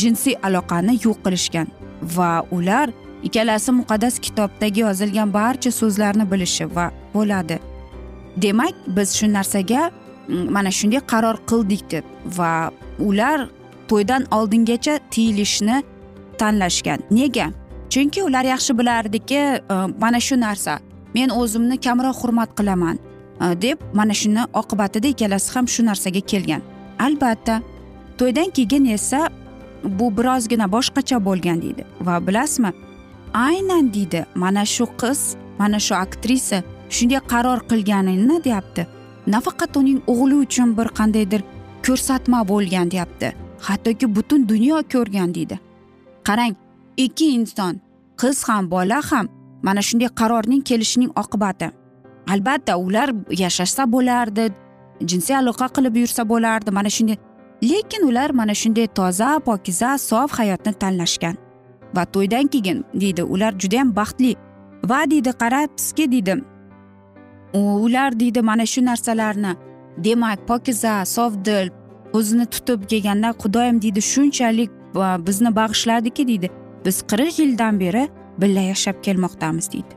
jinsiy 0.00 0.36
aloqani 0.46 0.94
yo'q 1.06 1.18
qilishgan 1.24 1.68
va 2.16 2.30
ular 2.56 2.86
ikkalasi 3.26 3.72
muqaddas 3.80 4.14
kitobdagi 4.26 4.80
yozilgan 4.86 5.32
barcha 5.38 5.70
so'zlarni 5.80 6.24
bilishi 6.32 6.64
va 6.76 6.86
bo'ladi. 7.14 7.56
Demak 8.42 8.74
biz 8.96 9.08
shu 9.18 9.26
narsaga 9.36 9.82
mana 10.54 10.70
shunday 10.78 11.02
qaror 11.12 11.36
qildik 11.50 11.82
deb 11.92 12.04
va 12.38 12.52
ular 13.08 13.38
to'ydan 13.90 14.22
oldingacha 14.36 14.94
tiyilishni 15.12 15.76
tanlashgan. 16.40 17.00
Nega? 17.10 17.46
Chunki 17.94 18.22
ular 18.22 18.44
yaxshi 18.44 18.78
bilardiki 18.78 19.34
e, 19.34 19.60
mana 20.00 20.20
shu 20.20 20.36
narsa 20.40 20.78
men 21.14 21.28
o'zimni 21.40 21.76
kamroq 21.86 22.16
hurmat 22.22 22.50
qilaman 22.58 22.96
e, 23.44 23.62
deb 23.62 23.78
mana 23.94 24.14
shuni 24.20 24.42
oqibatida 24.60 25.08
ikkalasi 25.14 25.54
ham 25.54 25.68
shu 25.74 25.86
narsaga 25.86 26.20
kelgan. 26.20 26.62
Albatta 27.06 27.62
to'ydan 28.18 28.50
keyin 28.56 28.84
esa 28.96 29.20
bu 29.98 30.06
birozgina 30.16 30.66
boshqacha 30.74 31.18
bo'lgan 31.28 31.62
deydi. 31.62 31.84
Va 32.06 32.26
bilasizmi 32.26 32.70
aynan 33.46 33.94
deydi 33.94 34.26
mana 34.34 34.64
shu 34.74 34.84
qiz 35.02 35.20
mana 35.58 35.78
shu 35.86 35.94
aktrisa 35.94 36.58
shunday 36.94 37.20
qaror 37.32 37.60
qilganini 37.70 38.44
deyapti. 38.44 38.86
Nafaqat 39.34 39.76
uning 39.76 40.00
o'g'li 40.12 40.36
uchun 40.46 40.68
bir 40.78 40.88
qandaydir 40.98 41.42
ko'rsatma 41.86 42.48
bo'lgan 42.48 42.90
deyapti. 42.90 43.28
Hattoki 43.66 44.06
butun 44.16 44.48
dunyo 44.48 44.82
ko'rgan 44.92 45.34
deydi. 45.34 45.56
Qarang 46.28 46.54
ikki 46.96 47.26
inson 47.34 47.80
qiz 48.20 48.48
ham 48.48 48.70
bola 48.70 49.00
ham 49.10 49.26
mana 49.62 49.82
shunday 49.82 50.08
qarorning 50.20 50.62
kelishining 50.68 51.12
oqibati. 51.22 51.68
Albatta 52.32 52.76
ular 52.76 53.08
yashashsa 53.42 53.92
bo'lardi 53.92 54.44
jinsiy 55.10 55.36
aloqa 55.36 55.66
qilib 55.76 55.96
yursa 56.02 56.22
bo'lardi 56.28 56.70
mana 56.70 56.90
shunday. 56.96 57.18
Lekin 57.62 58.02
ular 58.08 58.30
mana 58.30 58.54
shunday 58.54 58.86
toza 58.86 59.40
pokiza 59.46 59.98
sof 59.98 60.30
hayotni 60.38 60.72
tanlashgan. 60.82 61.36
Va 61.96 62.04
to'ydan 62.14 62.46
keyin 62.52 62.84
deydi 63.00 63.22
ular 63.22 63.52
judayam 63.62 63.96
baxtli. 63.96 64.32
Va 64.90 65.00
deydi 65.10 65.30
qarabsizki 65.42 66.12
deydi. 66.12 66.34
Ular 67.54 68.20
deydi 68.20 68.40
mana 68.42 68.66
shu 68.66 68.80
narsalarni 68.84 69.52
demak 70.04 70.38
pokiza 70.48 71.04
sofdil 71.04 71.68
o'zini 72.12 72.46
tutib 72.46 72.80
kelganda 72.90 73.28
xudoyim 73.42 73.82
deydi 73.82 74.02
shunchalik 74.02 74.70
bizni 75.26 75.50
bag'ishladiki 75.56 76.28
deydi. 76.28 76.50
Biz 76.84 76.96
qirq 77.10 77.38
yildan 77.42 77.80
beri 77.80 78.08
birga 78.40 78.64
yashab 78.72 78.96
kelmoqdamiz 79.06 79.72
deydi. 79.72 79.92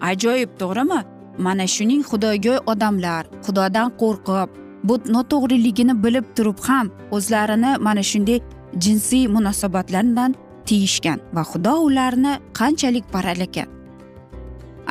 Ajoyib 0.00 0.50
to'g'rimi? 0.60 1.00
Mana 1.38 1.66
shuning 1.66 2.02
xudogo'y 2.10 2.58
odamlar 2.72 3.22
xudodan 3.46 3.88
qo'rqib 4.00 4.48
bu 4.88 4.94
noto'g'riligini 5.14 5.94
bilib 6.04 6.26
turib 6.36 6.58
ham 6.68 6.90
o'zlarini 7.16 7.72
mana 7.86 8.02
shunday 8.10 8.40
jinsiy 8.84 9.24
munosabatlardan 9.36 10.34
tiyishgan 10.68 11.18
va 11.34 11.42
xudo 11.50 11.74
ularni 11.88 12.32
qanchalik 12.58 13.06
baralagan 13.14 13.68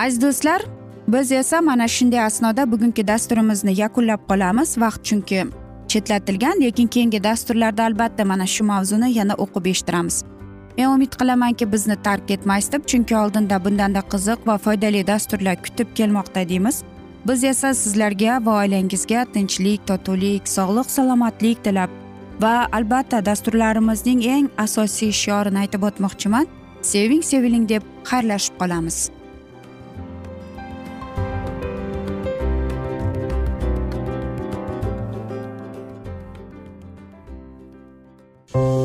aziz 0.04 0.22
do'stlar 0.22 0.62
biz 1.08 1.32
esa 1.32 1.62
mana 1.62 1.88
shunday 1.88 2.22
asnoda 2.22 2.72
bugungi 2.72 3.08
dasturimizni 3.08 3.80
yakunlab 3.80 4.22
qolamiz. 4.30 4.78
Vaqt 4.78 5.02
chunki 5.06 5.46
chetlatilgan 5.88 6.62
lekin 6.62 6.88
keyingi 6.88 7.24
dasturlarda 7.24 7.84
albatta 7.84 8.26
mana 8.26 8.48
shu 8.48 8.64
mavzuni 8.64 9.10
yana 9.18 9.34
o'qib 9.34 9.66
eshittiramiz. 9.72 10.24
Men 10.78 10.90
umid 10.90 11.16
qilamanki 11.20 11.72
bizni 11.72 11.96
tark 12.04 12.32
etmaysiz 12.32 12.72
deb 12.72 12.86
chunki 12.92 13.18
oldinda 13.18 13.60
bundanda 13.66 14.02
qiziq 14.14 14.48
va 14.48 14.58
foydali 14.58 15.08
dasturlar 15.08 15.56
kutib 15.64 15.96
kelmoqda 15.96 16.50
deymiz. 16.50 16.84
Biz 17.28 17.44
esa 17.44 17.74
sizlarga 17.74 18.46
va 18.46 18.58
oilangizga 18.62 19.26
tinchlik 19.34 19.88
totuvlik 19.88 20.48
sog'lik 20.48 20.92
salomatlik 20.98 21.64
tilab 21.64 21.90
va 22.42 22.54
albatta 22.72 23.26
dasturlarimizning 23.26 24.24
eng 24.36 24.50
asosiy 24.68 25.12
shiorini 25.24 25.64
aytib 25.66 25.90
o'tmoqchiman. 25.90 26.48
Seving 26.82 27.24
seviling 27.24 27.70
deb 27.70 27.84
xayrlashib 28.12 28.60
qolamiz. 28.62 29.10
thank 38.56 38.80
you 38.80 38.85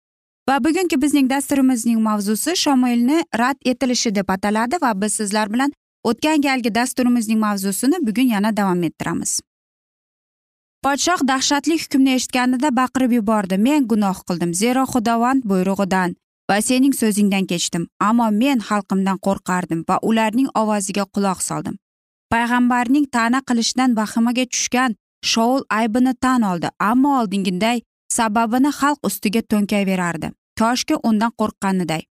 Va 0.49 0.63
bugungi 0.63 1.01
bizning 1.01 1.29
dasturimizning 1.29 1.99
mavzusi 2.01 2.55
shomoilni 2.63 3.23
rad 3.41 3.57
etilishi 3.65 4.15
deb 4.15 4.29
ataladi 4.29 4.75
va 4.81 4.91
biz 5.01 5.13
sizlar 5.13 5.53
bilan 5.53 5.71
o'tgan 6.03 6.41
galgi 6.41 6.75
dasturimizning 6.75 7.39
mavzusini 7.39 7.97
bugun 8.07 8.27
yana 8.35 8.57
davom 8.57 8.83
ettiramiz. 8.83 9.39
Podshoh 10.83 11.21
dahshatli 11.27 11.75
hukmni 11.81 12.13
eshitganida 12.17 12.69
baqirib 12.75 13.11
yubordi. 13.17 13.57
Men 13.57 13.87
gunoh 13.91 14.17
qildim. 14.27 14.53
Zero 14.61 14.83
xudovand 14.93 15.43
buyrug'idan 15.49 16.15
va 16.49 16.57
sening 16.67 16.93
so'zingdan 17.01 17.45
kechdim. 17.51 17.83
Ammo 18.07 18.31
men 18.41 18.59
xalqimdan 18.69 19.17
qo'rqardim 19.25 19.83
va 19.89 19.99
ularning 20.09 20.49
ovoziga 20.61 21.05
quloq 21.15 21.39
soldim. 21.49 21.75
Payg'ambarning 22.33 23.05
ta'na 23.15 23.39
qilishdan 23.49 23.95
vahimaga 23.99 24.45
tushgan 24.53 24.97
shoul 25.31 25.61
aybini 25.79 26.13
tan 26.23 26.41
oldi. 26.51 26.67
Ammo 26.89 27.09
oldingiday 27.19 27.77
sababini 28.17 28.71
xalq 28.79 28.99
ustiga 29.09 29.41
to'nkayverardi 29.51 30.27
koshki 30.59 30.95
undan 31.09 31.31
qo'rqqaniday. 31.39 32.01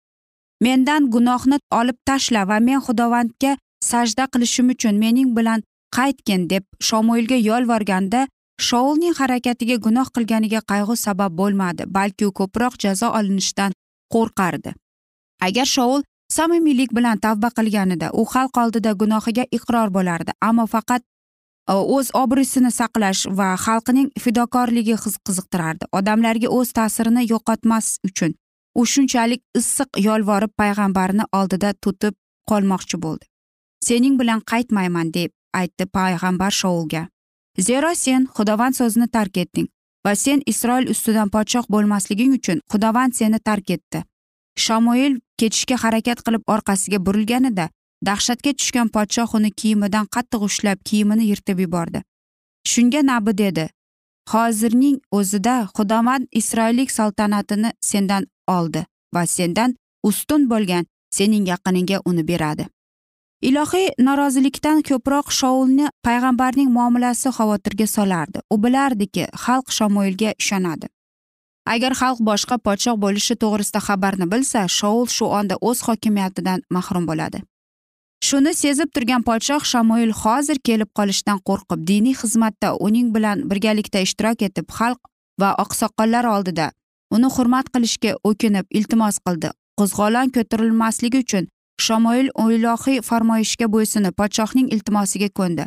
Mendan 0.64 1.02
gunohni 1.14 1.56
olib 1.80 1.98
tashla 2.08 2.42
va 2.50 2.58
men 2.66 2.80
xudovandga 2.86 3.52
sajda 3.90 4.24
qilishim 4.32 4.66
uchun 4.74 4.98
mening 5.04 5.30
bilan 5.36 5.60
qaytgin 5.96 6.42
deb 6.52 6.64
shomuilga 6.88 7.38
yolvorganda 7.48 8.20
shoulning 8.68 9.14
harakatiga 9.20 9.76
gunoh 9.86 10.08
qilganiga 10.14 10.60
qayg'u 10.70 10.96
sabab 11.06 11.32
bo'lmadi 11.40 11.88
balki 11.96 12.26
u 12.30 12.32
ko'proq 12.40 12.74
jazo 12.84 13.08
olinishidan 13.18 13.72
qo'rqardi. 14.14 14.70
Agar 15.46 15.66
shoul 15.74 16.02
samimiylik 16.36 16.90
bilan 16.96 17.18
tavba 17.24 17.48
qilganida 17.58 18.10
u 18.20 18.24
xalq 18.32 18.60
oldida 18.62 18.92
gunohiga 19.02 19.44
iqror 19.58 19.88
bo'lardi 19.96 20.32
ammo 20.48 20.66
faqat 20.74 21.02
Э, 21.70 21.74
o'z 21.96 22.08
obro'sini 22.22 22.70
saqlash 22.74 23.22
va 23.38 23.48
xalqining 23.64 24.08
fidokorligi 24.24 24.96
qiziqtirardi. 25.26 25.84
Odamlarga 25.98 26.48
o'z 26.58 26.72
ta'sirini 26.78 27.22
yo'qotmas 27.32 27.86
uchun 28.08 28.34
u 28.80 28.86
shunchalik 28.92 29.42
issiq 29.60 30.00
yolvorib 30.06 30.52
payg'ambarni 30.60 31.24
oldida 31.38 31.70
tutib 31.84 32.14
qolmoqchi 32.50 32.96
bo'ldi. 33.04 33.24
Sening 33.86 34.18
bilan 34.20 34.40
qaytmayman 34.52 35.12
deb 35.18 35.30
aytdi 35.60 35.86
payg'ambar 35.98 36.52
shoulga 36.60 37.02
zero 37.68 37.90
sen 38.04 38.26
xudovand 38.36 38.74
so'zini 38.80 39.08
tark 39.16 39.36
etding 39.42 39.68
va 40.06 40.14
sen 40.24 40.42
isroil 40.52 40.90
ustidan 40.94 41.28
podshoh 41.34 41.66
bo'lmasliging 41.74 42.32
uchun 42.38 42.62
xudovand 42.72 43.12
seni 43.20 43.38
tark 43.48 43.70
etdi. 43.76 44.04
Shamoil 44.64 45.18
ketishga 45.40 45.76
harakat 45.84 46.22
qilib 46.26 46.42
orqasiga 46.54 46.98
burilganida 47.06 47.68
dahshatga 48.08 48.52
tushgan 48.58 48.88
podshoh 48.96 49.34
uni 49.38 49.50
kiyimidan 49.50 50.06
qattiq 50.14 50.42
ushlab 50.48 50.78
kiyimini 50.88 51.24
yirtib 51.30 51.58
yubordi. 51.64 52.02
Shunga 52.72 53.00
nabi 53.12 53.38
dedi 53.38 53.68
hozirning 54.32 54.98
o'zida 55.18 55.56
xudoman 55.76 56.26
isroillik 56.40 56.90
saltanatini 56.90 57.70
sendan 57.80 58.26
oldi 58.56 58.84
va 59.14 59.22
sendan 59.36 59.74
ustun 60.02 60.50
bo'lgan 60.52 60.86
sening 61.16 61.48
yaqiningga 61.52 61.98
uni 62.04 62.24
beradi. 62.28 62.66
Ilohiy 63.48 63.88
norozilikdan 64.06 64.82
ko'proq 64.88 65.30
shoulni 65.32 65.86
payg'ambarning 66.06 66.70
muomalasi 66.76 67.28
xavotirga 67.36 67.86
solardi. 67.96 68.38
U 68.52 68.56
bilardiki 68.64 69.24
xalq 69.44 69.72
shamoilga 69.76 70.34
ishonadi. 70.42 70.86
Agar 71.74 71.92
xalq 72.00 72.20
boshqa 72.30 72.56
podshoh 72.66 72.96
bo'lishi 73.04 73.34
to'g'risida 73.42 73.80
xabarni 73.88 74.26
bilsa 74.32 74.66
shoul 74.78 75.06
shu 75.16 75.24
onda 75.38 75.56
o'z 75.68 75.78
hokimiyatidan 75.88 76.60
mahrum 76.76 77.06
bo'ladi. 77.10 77.38
Shuni 78.28 78.52
sezib 78.54 78.90
turgan 78.94 79.22
podshoh 79.28 79.64
shamoil 79.72 80.12
hozir 80.22 80.58
kelib 80.68 80.90
qolishdan 80.98 81.38
qo'rqib 81.48 81.86
diniy 81.90 82.16
xizmatda 82.22 82.68
uning 82.86 83.08
bilan 83.14 83.46
birgalikda 83.50 84.04
ishtirok 84.06 84.42
etib 84.48 84.66
xalq 84.78 85.00
va 85.40 85.50
oqsoqollar 85.64 86.28
oldida 86.34 86.66
uni 87.14 87.28
hurmat 87.36 87.66
qilishga 87.74 88.12
o'kinib 88.30 88.66
iltimos 88.78 89.18
qildi. 89.26 89.50
Qo'zg'olon 89.78 90.32
ko'tarilmasligi 90.36 91.22
uchun 91.24 91.48
shamoil 91.86 92.28
ilohiy 92.56 93.00
farmoyishga 93.08 93.66
bo'ysunib 93.74 94.14
podshohning 94.20 94.68
iltimosiga 94.74 95.28
ko'ndi. 95.38 95.64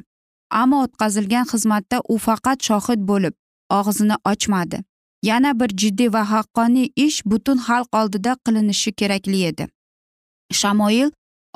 Ammo 0.62 0.84
o'tkazilgan 0.86 1.50
xizmatda 1.52 2.02
u 2.14 2.18
faqat 2.28 2.68
shohid 2.68 3.02
bo'lib 3.10 3.34
og'zini 3.80 4.18
ochmadi. 4.32 4.84
Yana 5.30 5.52
bir 5.60 5.70
jiddiy 5.82 6.14
va 6.16 6.24
haqqoniy 6.34 6.88
ish 7.06 7.18
butun 7.32 7.58
xalq 7.68 8.00
oldida 8.02 8.32
qilinishi 8.46 8.92
kerakli 9.00 9.40
edi. 9.50 9.68
Shamoil 10.62 11.10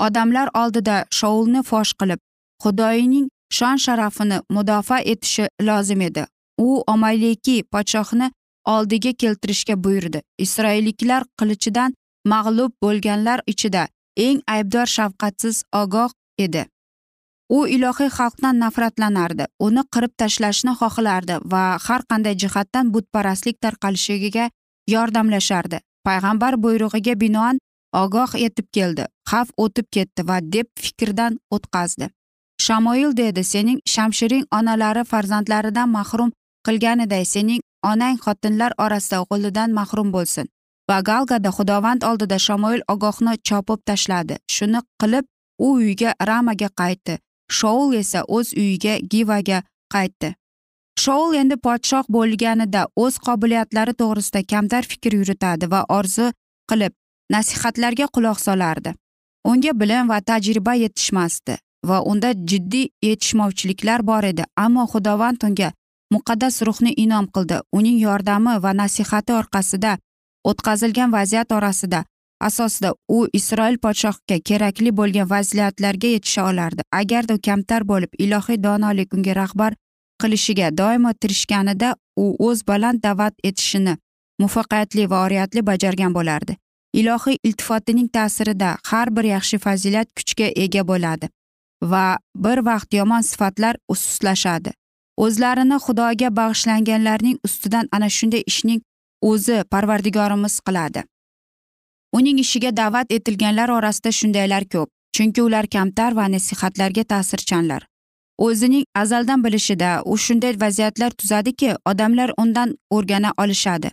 odamlar 0.06 0.48
oldida 0.62 1.06
shoulni 1.20 1.62
fosh 1.70 1.94
qilib 2.00 2.20
xudoyining 2.64 3.28
shon 3.58 3.78
sharafini 3.86 4.38
mudofaa 4.50 5.02
etishi 5.12 5.48
lozim 5.62 6.02
edi. 6.02 6.26
U 6.58 6.84
omaliki 6.88 7.64
podshohni 7.74 8.32
oldiga 8.66 9.12
keltirishga 9.22 9.76
buyurdi. 9.84 10.22
Isroilliklar 10.38 11.24
qilichidan 11.40 11.94
mag'lub 12.26 12.72
bo'lganlar 12.84 13.40
ichida 13.54 13.88
eng 14.26 14.42
aybdor 14.56 14.88
shafqatsiz 14.98 15.64
ogoh 15.82 16.12
edi. 16.46 16.66
U 17.50 17.60
ilohiy 17.76 18.10
xalqdan 18.18 18.60
nafratlanardi. 18.60 19.46
Uni 19.60 19.84
qirib 19.94 20.14
tashlashni 20.22 20.74
xohlardi 20.80 21.36
va 21.52 21.64
har 21.86 22.02
qanday 22.10 22.36
jihatdan 22.44 22.92
butparastlik 22.94 23.58
tarqalishiga 23.64 24.50
yordamlashardi. 24.94 25.80
Payg'ambar 26.08 26.54
buyrug'iga 26.64 27.16
binoan 27.24 27.60
ogoh 27.94 28.32
etib 28.48 28.68
keldi. 28.72 29.06
Xavf 29.30 29.50
o'tib 29.58 29.88
ketdi 29.92 30.28
va 30.30 30.38
deb 30.42 30.68
fikrdan 30.76 31.40
o'tkazdi 31.52 32.10
shamoil 32.68 33.18
dedi 33.18 33.44
sening 33.44 33.80
shamshiring 33.94 34.46
onalari 34.58 35.04
farzandlaridan 35.12 35.90
mahrum 35.90 36.32
qilganiday 36.68 37.26
sening 37.26 37.62
onang 37.92 38.18
xotinlar 38.26 38.72
orasida 38.86 39.18
o'g'lidan 39.24 39.70
mahrum 39.80 40.10
bo'lsin. 40.16 40.46
Va 40.90 40.98
galgada 41.10 41.50
xudovand 41.58 42.02
oldida 42.10 42.38
shamoil 42.48 42.82
ogohni 42.94 43.34
chopib 43.48 43.80
tashladi. 43.90 44.36
Shuni 44.56 44.82
qilib 45.02 45.26
u 45.66 45.68
uyiga 45.78 46.12
ramaga 46.30 46.70
qaytdi. 46.82 47.14
Shoul 47.58 47.94
esa 48.02 48.20
o'z 48.38 48.48
uyiga 48.62 48.94
givaga 49.12 49.60
qaytdi. 49.94 50.30
Shoul 51.04 51.36
endi 51.42 51.56
podshoh 51.66 52.06
bo'lganida 52.16 52.82
o'z 53.04 53.16
qobiliyatlari 53.28 53.94
to'g'risida 54.02 54.42
kamtar 54.52 54.84
fikr 54.92 55.12
yuritadi 55.20 55.66
va 55.74 55.82
orzu 55.98 56.26
qilib 56.70 56.94
nasihatlarga 57.32 58.08
quloq 58.16 58.40
solardi. 58.40 58.94
Unga 59.46 59.72
bilim 59.80 60.10
va 60.10 60.20
tajriba 60.22 60.74
yetishmasdi 60.84 61.58
va 61.90 62.02
unda 62.12 62.34
jiddiy 62.34 62.88
yetishmovchiliklar 63.04 64.04
bor 64.10 64.24
edi 64.32 64.44
ammo 64.56 64.84
xudovand 64.94 65.44
unga 65.48 65.72
muqaddas 66.14 66.62
ruhni 66.68 66.92
inom 67.04 67.26
qildi. 67.36 67.58
Uning 67.78 67.98
yordami 68.08 68.54
va 68.64 68.72
nasihati 68.82 69.34
orqasida 69.40 69.98
o'tkazilgan 70.50 71.12
vaziyat 71.18 71.52
orasida 71.52 72.04
asosida 72.40 72.94
u 73.08 73.28
isroil 73.34 73.78
podshohiga 73.86 74.38
kerakli 74.50 74.92
bo'lgan 75.00 75.30
vaziyatlarga 75.30 76.08
yetisha 76.16 76.46
olardi. 76.50 76.82
Agarda 76.92 77.34
u 77.34 77.40
kamtar 77.46 77.82
bo'lib 77.92 78.12
ilohiy 78.20 78.64
donolik 78.64 79.14
unga 79.14 79.36
rahbar 79.36 79.74
qilishiga 80.22 80.70
doimo 80.78 81.12
tirishganida 81.22 81.96
u 82.24 82.26
o'z 82.48 82.68
baland 82.68 83.04
da'vat 83.04 83.34
etishini 83.44 83.98
muvaffaqiyatli 84.42 85.10
va 85.12 85.26
oriyatli 85.26 85.62
bajargan 85.70 86.14
bo'lardi. 86.14 86.58
Ilohiy 86.94 87.38
iltifotining 87.44 88.10
ta'sirida 88.18 88.78
har 88.86 89.16
bir 89.16 89.24
yaxshi 89.24 89.58
fazilat 89.58 90.08
kuchga 90.18 90.48
ega 90.66 90.88
bo'ladi 90.88 91.30
va 91.82 92.18
bir 92.36 92.58
vaqt 92.70 92.94
yomon 92.94 93.22
sifatlar 93.22 93.76
sustlashadi 93.94 94.72
o'zlarini 95.18 95.78
xudoga 95.86 96.30
bag'ishlanganlarning 96.40 97.38
ustidan 97.48 97.90
ana 97.92 98.10
shunday 98.18 98.44
ishning 98.52 98.82
o'zi 99.22 99.64
parvardigorimiz 99.72 100.60
qiladi. 100.68 101.04
Uning 102.18 102.40
ishiga 102.40 102.72
da'vat 102.78 103.12
etilganlar 103.18 103.70
orasida 103.70 104.12
shundaylar 104.20 104.64
ko'p 104.74 104.90
chunki 105.16 105.42
ular 105.42 105.66
kamtar 105.76 106.16
va 106.20 106.26
nasihatlarga 106.36 107.04
ta'sirchanlar. 107.14 107.82
O'zining 108.38 108.86
azaldan 108.96 109.44
bilishida 109.44 110.02
u 110.06 110.18
shunday 110.18 110.54
vaziyatlar 110.62 111.12
tuzadiki 111.12 111.76
odamlar 111.86 112.32
undan 112.38 112.78
o'rgana 112.90 113.32
olishadi. 113.38 113.92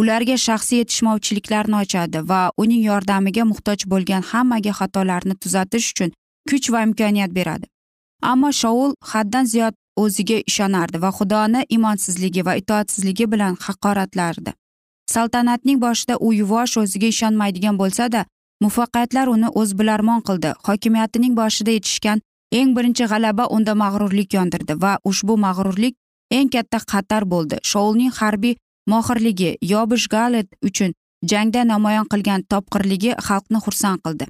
Ularga 0.00 0.36
shaxsiy 0.46 0.78
yetishmovchiliklarni 0.82 1.76
ochadi 1.82 2.20
va 2.30 2.40
uning 2.62 2.82
yordamiga 2.90 3.44
muhtoj 3.52 3.80
bo'lgan 3.92 4.22
hammaga 4.30 4.72
xatolarni 4.80 5.34
tuzatish 5.42 5.88
uchun 5.92 6.10
kuch 6.50 6.70
va 6.72 6.82
imkoniyat 6.88 7.32
beradi. 7.38 7.66
Ammo 8.22 8.50
shoul 8.60 8.94
haddan 9.12 9.44
ziyod 9.52 9.74
o'ziga 10.02 10.38
ishonardi 10.50 11.00
va 11.04 11.10
xudoni 11.18 11.64
imonsizligi 11.76 12.46
va 12.48 12.54
itoatsizligi 12.60 13.26
bilan 13.32 13.54
haqoratlardi. 13.66 14.52
Saltanatning 15.14 15.78
boshida 15.86 16.14
u 16.26 16.32
yuvosh 16.40 16.76
o'ziga 16.82 17.08
ishonmaydigan 17.14 17.76
bo'lsada 17.82 18.24
muvaffaqiyatlar 18.62 19.26
uni 19.34 19.48
o'zbilarmon 19.60 20.20
qildi. 20.28 20.50
Hokimiyatining 20.68 21.34
boshida 21.40 21.70
yetishgan 21.76 22.18
eng 22.58 22.74
birinchi 22.76 23.04
g'alaba 23.12 23.44
unda 23.56 23.72
mag'rurlik 23.82 24.34
yondirdi 24.38 24.74
va 24.84 24.92
ushbu 25.10 25.36
mag'rurlik 25.46 25.94
eng 26.38 26.48
katta 26.54 26.78
xatar 26.92 27.22
bo'ldi. 27.32 27.56
Shoulning 27.70 28.12
harbiy 28.20 28.56
mohirligi 28.92 29.50
yobish 29.72 30.06
galet 30.08 30.48
uchun 30.68 30.94
jangda 31.30 31.64
namoyon 31.72 32.06
qilgan 32.12 32.42
topqirligi 32.52 33.12
xalqni 33.26 33.58
xursand 33.64 34.00
qildi. 34.04 34.26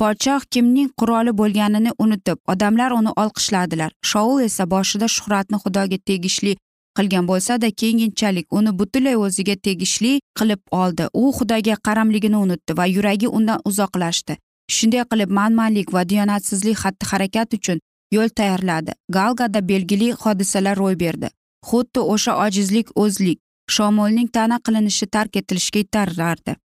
Podshoh 0.00 0.42
kimning 0.52 0.90
quroli 1.00 1.32
bo'lganini 1.40 1.92
unutib 2.04 2.38
odamlar 2.52 2.90
uni 3.00 3.12
olqishladilar. 3.22 3.90
Shoul 4.10 4.42
esa 4.48 4.64
boshida 4.74 5.08
shuhratni 5.16 5.58
xudoga 5.64 5.98
tegishli 6.08 6.52
qilgan 6.98 7.24
bo'lsada 7.30 7.68
keyinchalik 7.80 8.46
uni 8.58 8.70
butunlay 8.78 9.16
o'ziga 9.24 9.56
tegishli 9.66 10.12
qilib 10.38 10.62
oldi. 10.82 11.04
U 11.20 11.24
xudoga 11.38 11.74
qaramligini 11.86 12.38
unutdi 12.44 12.76
va 12.78 12.86
yuragi 12.96 13.28
undan 13.38 13.58
uzoqlashdi. 13.70 14.38
Shunday 14.76 15.04
qilib 15.10 15.30
manmanlik 15.38 15.92
va 15.96 16.02
diyonatsizlik 16.12 16.78
xatti 16.82 17.10
harakat 17.10 17.58
uchun 17.58 17.78
yo'l 18.16 18.30
tayyorladi. 18.38 18.92
Galgada 19.16 19.60
belgili 19.68 20.08
hodisalar 20.22 20.76
ro'y 20.82 20.96
berdi. 21.04 21.28
Xuddi 21.68 22.00
o'sha 22.14 22.32
ojizlik 22.46 22.88
o'zlik 23.02 23.38
shomolning 23.76 24.28
ta'na 24.36 24.58
qilinishi 24.66 25.06
tark 25.14 25.36
etilishga 25.40 25.80
itarardi 25.84 26.56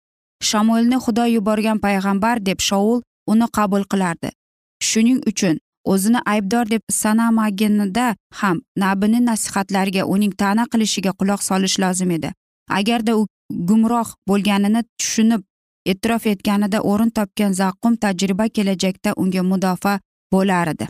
shamolni 0.49 0.97
xudo 1.05 1.25
yuborgan 1.35 1.79
payg'ambar 1.85 2.45
deb 2.49 2.59
shoul 2.69 3.01
uni 3.31 3.47
qabul 3.57 3.83
qilardi 3.91 4.29
shuning 4.89 5.19
uchun 5.31 5.57
o'zini 5.93 6.19
aybdor 6.33 6.65
deb 6.73 6.83
sanamaganida 7.01 8.07
ham 8.41 8.61
nabini 8.83 9.19
nasihatlariga 9.29 10.03
uning 10.15 10.33
ta'na 10.41 10.65
qilishiga 10.71 11.11
quloq 11.19 11.41
solish 11.49 11.77
lozim 11.83 12.11
edi 12.17 12.29
agarda 12.79 13.17
u 13.19 13.27
gumroh 13.69 14.09
bo'lganini 14.29 14.81
tushunib 14.99 15.41
e'tirof 15.91 16.27
etganida 16.33 16.79
o'rin 16.91 17.11
topgan 17.17 17.53
zaqqum 17.61 17.95
tajriba 18.03 18.45
kelajakda 18.55 19.15
unga 19.23 19.43
mudofaa 19.51 19.97
bo'lar 20.33 20.67
edi 20.73 20.87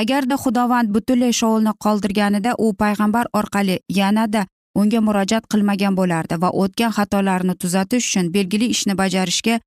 agarda 0.00 0.36
xudovand 0.44 0.92
butunlay 0.94 1.32
shoulni 1.40 1.72
qoldirganida 1.84 2.52
u 2.64 2.66
payg'ambar 2.82 3.26
orqali 3.40 3.76
yanada 4.00 4.46
unga 4.80 5.00
murojaat 5.08 5.44
qilmagan 5.52 5.96
bo'lardi 6.00 6.40
va 6.42 6.50
o'tgan 6.62 6.92
xatolarini 6.98 7.54
tuzatish 7.62 8.06
uchun 8.08 8.32
belgili 8.36 8.66
ishni 8.74 8.94
bajarishga 9.02 9.60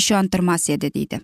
ishontirmas 0.00 0.70
edi 0.74 0.94
deydi. 0.94 1.20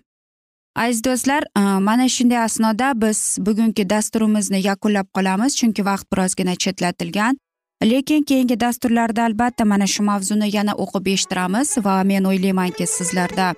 Aziz 0.75 1.03
do'stlar 1.05 1.43
e, 1.57 1.61
mana 1.87 2.09
shunday 2.09 2.37
asnoda 2.37 2.93
biz 3.01 3.37
bugungi 3.47 3.89
dasturimizni 3.89 4.59
yakunlab 4.69 5.07
qolamiz 5.15 5.57
chunki 5.59 5.85
vaqt 5.85 6.07
birozgina 6.11 6.55
chetlatilgan. 6.55 7.37
Lekin 7.83 8.23
keyingi 8.23 8.59
dasturlarda 8.59 9.23
albatta 9.23 9.65
mana 9.65 9.87
shu 9.87 10.03
mavzuni 10.03 10.47
yana 10.55 10.73
o'qib 10.83 11.07
eshittiramiz 11.13 11.77
va 11.85 12.03
men 12.03 12.23
o'ylaymanki 12.31 12.87
sizlarda 12.87 13.53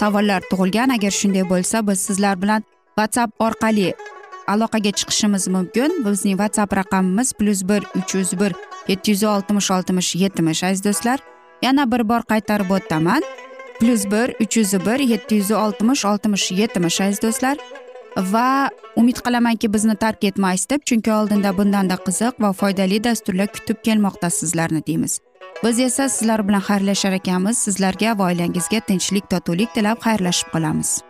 savollar 0.00 0.40
tug'ilgan. 0.50 0.88
Agar 0.96 1.12
shunday 1.20 1.44
bo'lsa 1.52 1.86
biz 1.88 1.98
sizlar 2.08 2.42
bilan 2.42 2.62
whatsapp 2.98 3.30
orqali 3.46 3.88
aloqaga 4.46 4.92
chiqishimiz 4.98 5.48
mumkin. 5.56 5.90
Bizning 6.06 6.36
whatsapp 6.42 6.72
raqamimiz 6.80 7.32
plyus 7.38 7.62
bir 7.70 7.82
uch 7.98 8.14
yuz 8.14 8.32
bir 8.40 8.52
yetti 8.88 9.10
yuz 9.10 9.24
oltmish 9.24 9.70
oltmish 9.70 10.14
yetmish 10.16 10.64
aziz 10.64 10.84
do'stlar. 10.84 11.20
Yana 11.62 11.90
bir 11.92 12.08
bor 12.08 12.22
qaytarib 12.32 12.70
o'taman. 12.70 13.22
Plyus 13.80 14.04
bir 14.04 14.34
uch 14.40 14.56
yuz 14.56 14.72
bir 14.72 15.00
yetti 15.12 15.34
yuz 15.34 15.50
oltmish 15.50 16.04
oltmish 16.04 16.50
yetmish 16.52 17.00
aziz 17.00 17.22
do'stlar. 17.22 17.56
Va 18.16 18.70
umid 18.96 19.18
qilamanki 19.24 19.72
bizni 19.72 19.96
tark 19.96 20.24
etmaysiz 20.24 20.70
deb 20.70 20.80
chunki 20.84 21.12
oldinda 21.12 21.56
bundanda 21.58 21.96
qiziq 22.06 22.40
va 22.40 22.52
foydali 22.52 23.04
dasturlar 23.04 23.52
kutib 23.52 23.82
kelmoqda 23.84 24.30
sizlarni 24.30 24.86
deymiz. 24.86 25.18
Biz 25.64 25.80
esa 25.80 26.08
sizlar 26.08 26.48
bilan 26.48 26.60
xayrlashar 26.60 27.12
ekanmiz. 27.12 27.58
Sizlarga 27.58 28.18
va 28.18 28.32
oilangizga 28.32 28.80
tinchlik 28.80 29.30
totuvlik 29.30 29.74
tilab 29.74 29.98
xayrlashib 30.06 30.52
qolamiz. 30.52 31.09